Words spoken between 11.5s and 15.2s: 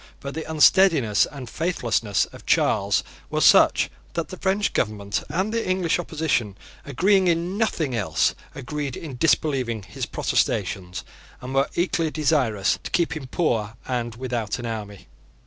were equally desirous to keep him poor and without an army.